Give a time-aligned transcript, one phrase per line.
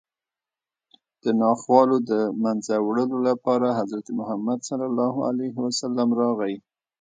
[1.23, 2.11] د ناخوالو د
[2.43, 6.55] منځه وړلو لپاره حضرت محمد صلی الله علیه وسلم راغی